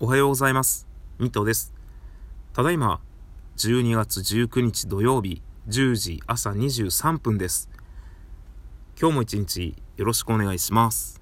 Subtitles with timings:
[0.00, 0.86] おはようございます。
[1.18, 1.74] ミトです。
[2.52, 3.00] ただいま、
[3.56, 7.68] 12月19日土曜日、10時朝23分です。
[8.96, 11.20] 今日も一日よろしくお願いします。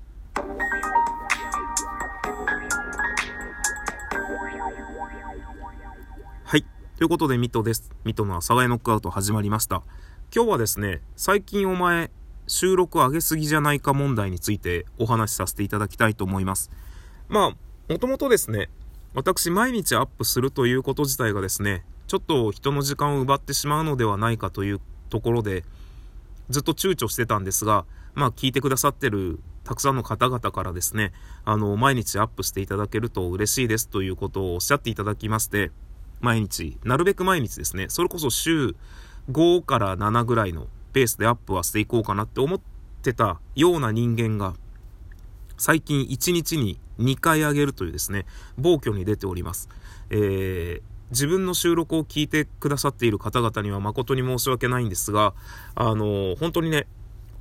[6.44, 6.66] はい。
[6.98, 7.90] ということで、ミトです。
[8.04, 9.84] ミトの朝がノックアウト始まりました。
[10.34, 12.10] 今日はですね、最近お前、
[12.46, 16.70] 収録上げすぎじゃないか問題についてお話しさせていただきたいと思います。
[17.30, 18.68] まあ、もともとですね、
[19.14, 25.62] 私毎日アップするということ自体がですね、ちょっと人の時間を奪ってしまうのではないかというところで、
[26.50, 31.12] ずっと躊躇してたんですが、まあ聞いてくださってるたくさんの方々からですね、
[31.44, 35.70] あの、毎日アップしていただけると嬉しいですということをおっしゃっていただきまして、
[36.20, 38.74] 毎日、なるべく毎日ですね、それこそ週
[39.30, 42.60] 5から7ぐらいのペースでアップはしていこうかなって思っ
[43.02, 44.54] てたような人間が、
[45.56, 48.26] 最近1日に2回上げるというですね、
[48.58, 49.68] 暴挙に出ております。
[50.10, 55.34] えー、自分の収録を聞いてくださっている方々には誠に申し訳ないんですが、
[55.74, 56.86] あのー、本当にね、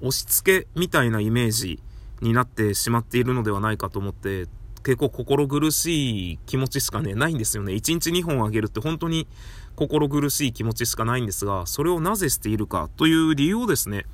[0.01, 1.81] 押し付けみたいなイメージ
[2.21, 4.47] になってしまっているのではないかと思って、
[4.83, 7.73] 結構心苦しい気持ちしかね、ないんですよね。
[7.73, 9.27] 1日2本あげるって本当に
[9.75, 14.05] 心苦しい気持ちしかないんですが、それをなぜしているかという理由をですね、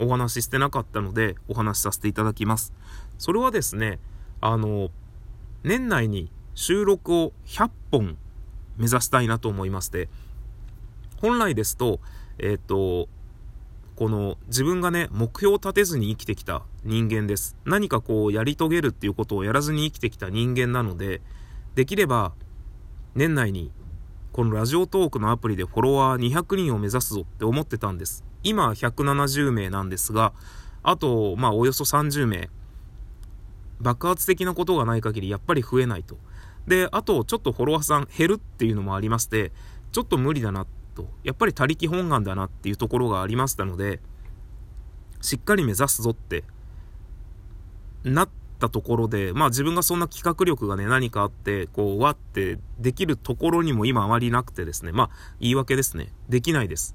[0.00, 2.72] お話ししてなかったので、お話しさせていただきます。
[3.18, 3.98] それはですね、
[4.40, 4.90] あの、
[5.62, 8.16] 年内に収録を100本
[8.76, 10.08] 目指したいなと思いまして、
[11.20, 12.00] 本来ですと、
[12.38, 13.08] えっ、ー、と、
[13.96, 17.56] この自分がね、目標を立てずに生きてきた人間です。
[17.64, 21.20] 何かこうやり遂げるっていうことをやらずに生きてきた人間なので、
[21.74, 22.32] できれば
[23.14, 23.70] 年内に
[24.32, 28.24] このラジオトークのアプリでフォロワー200人を目指すぞって思ってたんです。
[28.42, 30.32] 今170名なんですが、
[30.82, 32.50] あと、まあおよそ30名。
[33.84, 36.16] 爆発的なことがない限りやっぱり増えないと。
[36.66, 39.52] で、あとちょっとフォロワーさん減るっていうのもありまして、
[39.92, 41.06] ちょっと無理だなと。
[41.22, 44.00] やっぱり他力本願だなっていうところがありましたので、
[45.20, 46.44] しっかり目指すぞって
[48.04, 48.28] なっ
[48.58, 56.08] たところで、まあ自分がそんな企画力がね、何かあって、こう、わってできるところにも今あまりなくてですね、まあ言い訳ですね。
[56.30, 56.94] できないです。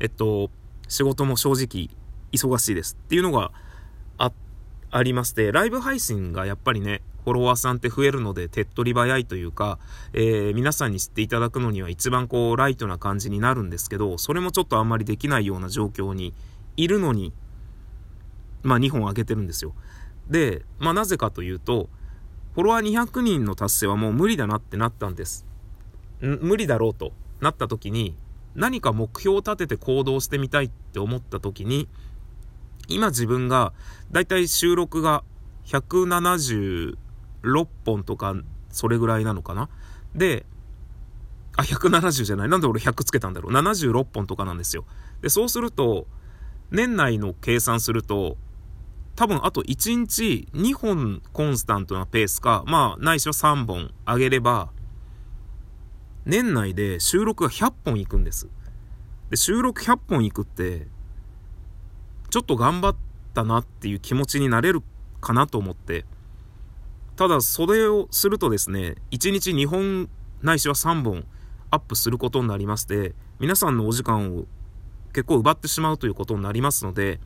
[0.00, 0.50] えっと、
[0.88, 1.90] 仕事も正直
[2.32, 3.52] 忙しいですっていうのが
[4.18, 4.45] あって、
[4.90, 9.80] ありまして、ライブ配信がやっぱりね、フォロワーさんって増えるので手っ取り早いというか、
[10.12, 16.34] えー、皆さんに知っていただくのには一番こうライトな感じになるんですけど、それもちょっとあんまりできないような状況に
[16.76, 17.32] いるのに、
[18.62, 19.74] まあ2本上げてるんですよ。
[20.28, 21.88] で、まあなぜかというと、
[22.54, 25.44] フォロワー200人の達成はもう無理だなってなったんです。
[26.20, 28.14] 無理だろうとなった時に、
[28.54, 31.88] 何か目標を立てて行動してみたいって思った時に、
[32.88, 33.72] 今自分が、
[34.10, 35.24] だいたい収録が
[35.66, 36.96] 176
[37.84, 38.34] 本とか、
[38.70, 39.68] それぐらいなのかな？
[40.14, 40.46] で、
[41.56, 42.48] あ、170じゃない。
[42.48, 44.84] なんで俺100つけたんだろう？76本とかなんですよ。
[45.22, 46.06] で、そうすると、
[46.70, 48.36] 年内の計算すると、
[49.14, 54.70] 多分あと1日2本コンスタントなペースか、まあ、ないしは3本上げれば、
[56.26, 58.48] 年内で収録が100本いくんです。
[59.30, 60.88] で、収録100本いくって、
[62.30, 62.96] ちょっと頑張っ
[63.34, 64.82] たなっていう気持ちになれる
[65.20, 66.04] かなと思って、
[67.16, 70.08] ただ、それをするとですね、1日2本
[70.42, 71.24] ないしは3本
[71.70, 74.44] アップすることになりまして、皆さんのお時間を
[75.12, 77.20] 結構奪ってしまうということになりますので、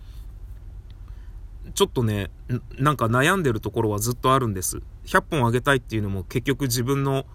[1.75, 2.31] ちょっとね、
[2.78, 4.81] なんか悩んでるところはずっとあるんです。
[5.06, 7.27] 100本あげたいっていうのも結局自分の、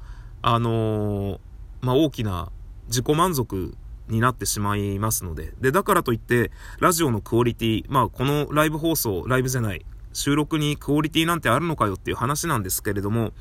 [0.42, 1.40] あのー、
[1.82, 2.52] まあ、大きな
[2.88, 3.76] 自己満足
[4.08, 5.54] になってしまいますので。
[5.60, 13.34] で、だからといって、ラジオのクオリティ、まあ、このライブ放送、ライブじゃない、収録にクオリティなんてあるのかよっていう話なんですけれども、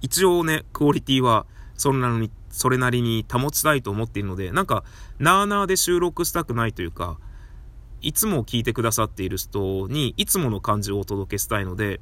[0.00, 1.46] 一応ね、クオリティは、
[1.76, 4.84] それなりに、それなりに保ちたいと思っているので、なんか、
[5.18, 7.18] なーなーで収録したくないというか、
[8.00, 12.00] いつも聞いてくださっている人に、いつもの感じをお届けしたいので、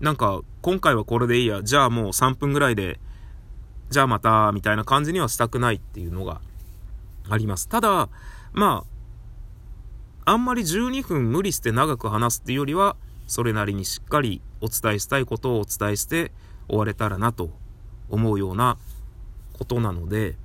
[0.00, 3.00] なんか、今回はこれでいいや、じゃあもう3分ぐらいで
[3.88, 6.40] じゃあまた、みたいな感じにはしたくないっていうのが
[7.28, 7.68] あります。
[7.68, 8.08] ただ、
[8.52, 8.84] ま
[10.24, 12.96] あ、あんまり12分無理して長く話すっていうよりは、
[13.26, 16.32] それなりにしっかりお伝えしたいことをお伝えして
[16.68, 17.50] 終われたらなと
[18.08, 18.78] 思うような
[19.52, 20.36] ことなので、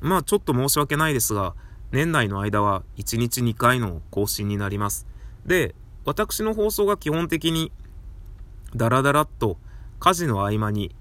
[0.00, 1.54] まあちょっと申し訳ないですが、
[1.90, 5.06] 年内の間は1日2回の更新になります。
[5.46, 5.74] で、
[6.04, 7.72] 私の放送が基本的に
[8.76, 9.58] ダラダラっと
[9.98, 10.94] 家事の合間に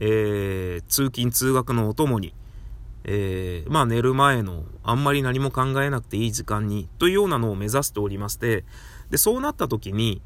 [0.00, 2.34] えー、通勤通学のお供に、
[3.04, 8.64] えー、まあ寝る前のあんまり何も考えなくていい時間にというようなのを目指しておりまして、
[9.10, 10.22] で、そうなった時に、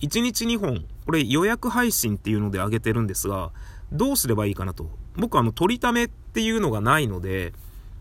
[0.00, 3.52] 1日2本、これ予約配信っていうので上げてるんですが、
[3.90, 4.90] どうすればいいかなと。
[5.16, 7.52] 僕はあの、取りためっていうのがないので、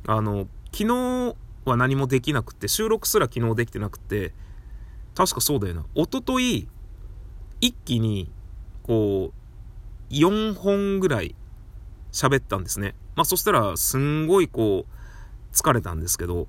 [0.06, 1.36] あの、昨日
[1.66, 4.34] は何もできなくて、収録すら昨日できてなくて、
[5.16, 5.86] 確かそうだよな。
[5.96, 6.68] おととい、
[7.62, 8.30] 一気に、
[8.82, 11.36] こう、4本ぐらい
[12.12, 12.96] 喋ったんですね。
[13.16, 16.48] まあそしたら、すんごいこう、疲れたんですけど、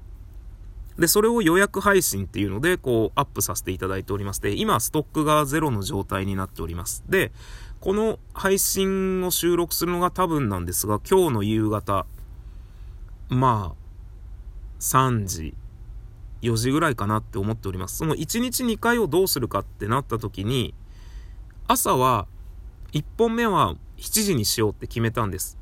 [0.98, 7.04] で、それを予約配信っていうので、こう、アップさせていただいておりまして、今、ストックがゼロの状態になっております。
[7.08, 7.32] で、
[7.80, 12.06] この配信を収録するのが多分なんですが、今日の夕方、
[13.28, 15.54] まあ、3時、
[16.42, 17.96] 4時ぐらいかなって思っております。
[17.96, 20.74] その1日2回をどうするかってなった時に、
[21.66, 22.28] 朝は、
[22.92, 25.58] 1本目は7時にしようって決めたんです。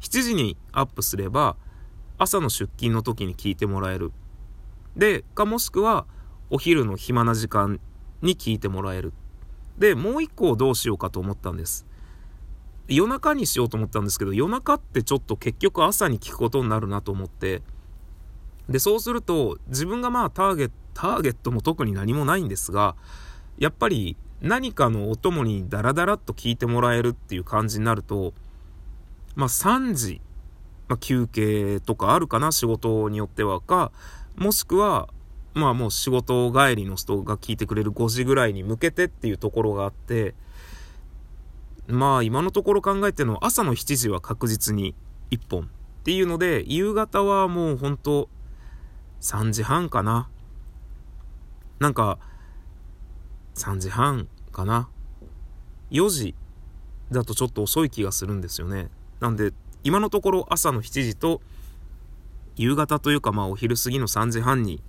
[0.00, 1.56] 7時にアップすれば、
[2.18, 4.12] 朝の出勤の時に聞いてもらえる。
[4.96, 6.06] で、かもしくは、
[6.50, 7.80] お昼の暇な時間
[8.22, 9.12] に聞いてもらえる。
[9.78, 11.86] で、もう一個どうしようかと思ったんです。
[12.88, 17.62] 夜中にしようと思ったんですけど、夜中ってちょっと結局朝に聞くことになるなと思って、
[18.68, 22.96] で、そうすると、自分がまあターゲット、ターゲットも特に何もないんですが、
[23.58, 28.32] やっぱり何かのお供にダラダラっと聞いてもらえるっていう感じになると、
[29.36, 30.20] まあ3時、
[30.88, 33.92] まあ、休憩とかあるかな、仕事によってはか、
[34.34, 35.08] もしくは、
[35.54, 40.34] まあもう仕事帰りの人が聞いてくれる5時ぐらいに向けてっていうところがあって、
[41.86, 44.94] まあ今のところ考えての朝の7時は確実に
[45.30, 45.66] 1本っ
[46.04, 48.28] ていうので、夕方はもうほんと
[49.20, 50.28] 3時半かな。
[51.78, 52.18] なんか、
[53.54, 54.88] 3時半かな。
[55.90, 56.34] 4時
[57.10, 58.88] だとちょっと遅い気がするんですよね。
[59.20, 59.52] なんで、
[59.84, 61.40] 今のところ朝の7時と
[62.56, 64.82] 夕方というかまあお昼過ぎの3時半に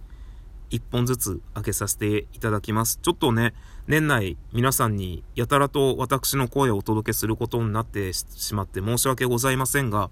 [0.72, 3.00] 1本ずつ開けさせていただきます。
[3.02, 3.54] ちょっとね、
[3.88, 10.10] 年内皆さんにやたらと私の声をお届けすることになってしまって申し訳ございませんが、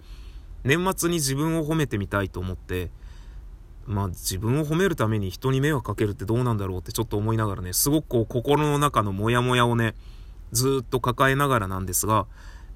[0.64, 2.90] 年末に自分を褒めてみたいと思って、
[3.86, 9.94] まあ自分を褒めるために人に迷惑かけるってどうなんだろうってちょっと思いながらね、すごくこう心の中のモヤモヤをね、
[10.52, 12.28] ずっと抱えながらなんですが、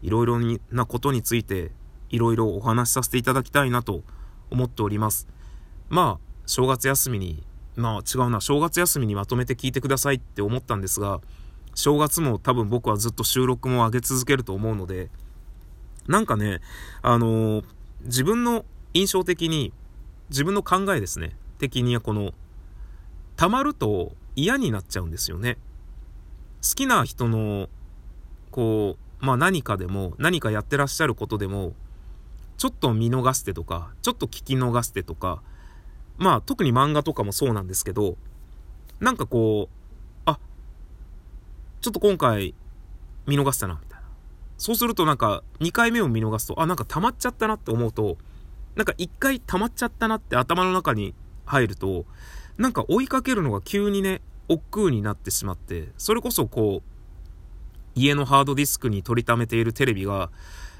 [0.01, 0.39] いろいろ
[0.71, 1.71] なことについて、
[2.09, 4.03] いろいろお話しさせていただきたいなと
[4.49, 5.27] 思っております。
[5.89, 7.43] まあ、正月休みに、
[7.75, 11.21] まあ違うな、正月休みにまとめて聞いてくださいって思ったんですが、
[11.75, 15.09] 正月も多分僕はずっと収録も上げ続けると思うので、
[16.07, 16.59] なんかね、
[17.01, 17.63] あのー、
[18.05, 19.71] 自分の印象的に、
[20.29, 22.33] 自分の考えですね、的にはこの、
[23.35, 25.57] 溜まると嫌になっちゃうんですよね。
[26.61, 27.69] 好きな人の、
[28.51, 31.73] こう、まあ何かでも、何かやってらっしゃることでも、
[32.57, 35.41] ちょっと見逃してとか、ちょっと聞き逃してとか、
[36.17, 38.17] まあ特に漫画とかもそうなんですけど、
[38.99, 40.39] なんかこう、あ、
[41.81, 42.53] ちょっと今回
[43.27, 44.07] 見逃したな、みたいな。
[44.57, 48.17] そうするとなんか2回目を見逃すと、あ、なんか溜まっちゃったなって思うと、
[48.75, 51.13] なんか1回溜まっちゃったなって頭の中に
[51.45, 52.05] 入ると、
[52.57, 56.98] なんか追いかけるのが急にね、億劫になってしまって、それこそこう、
[58.01, 60.29] 家のハードディスクに取りためているテレビが、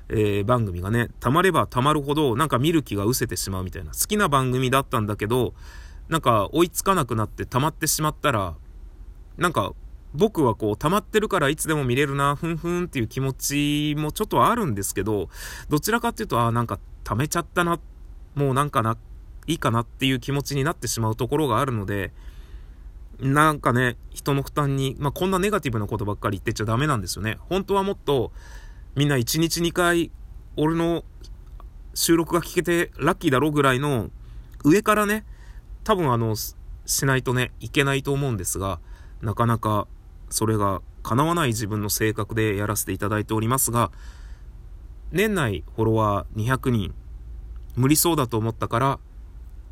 [0.09, 3.91] えー、番組がね、溜まれば溜まるほど、なんか見る気が失せてしまうみたいな。
[3.91, 5.53] 好きな番組だったんだけど、
[6.07, 8.55] なんか追いつかなくなって溜まってしまったら、
[9.37, 9.73] なんか
[10.13, 15.29] 僕はこう溜まってるからいつでも見れるな、ふんふんっていう気持ちもちょっとあるんですけど、
[15.69, 17.79] どちらかっていうと、あなんか溜めちゃったな、
[18.35, 18.97] もうなんかな、
[19.45, 22.11] いいかなっていう気持ちになってしまうところがあるので、
[23.19, 27.37] なんかね、人の負担に、まあ、こんなネガティブなことばっかり言ってちゃダメなんですよね。
[27.49, 28.31] 本当はもっと、
[28.95, 30.11] みんな1日2回、
[30.55, 31.03] 俺の
[31.93, 34.09] 収録が聞けてラッキーだろぐらいの、
[34.63, 35.25] 上からね、
[35.83, 38.79] 多分あの、しないとね、いけないと思うんですが、
[39.21, 39.87] なかなか
[40.29, 43.91] それが叶わない自分の性格でやらせていただいておりますが、
[45.11, 46.93] 年内フォロワー200人、
[47.75, 48.99] 無理そうだと思ったから、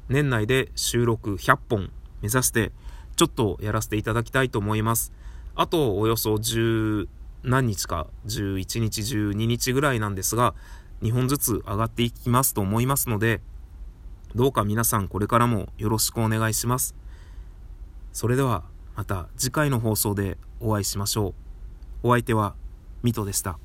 [0.09, 2.71] 年内で収録100本目指して、
[3.17, 5.11] ちょっとやらせていただきたいと思います。
[5.55, 7.07] あと、およそ10、
[7.43, 10.53] 何日か、11日、12日ぐらいなんですが、
[11.01, 13.41] 2本ずつ上がっていきますと思いますので、
[14.35, 16.95] どうか皆さんこれからもよろしくお願いします。
[18.13, 18.63] それでは
[18.95, 21.29] また次回の放送でお会いしましょ
[22.03, 22.09] う。
[22.09, 22.55] お相手は
[23.01, 23.57] ミトでした。